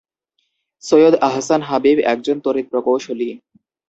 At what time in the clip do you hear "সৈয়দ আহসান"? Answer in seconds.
0.83-1.61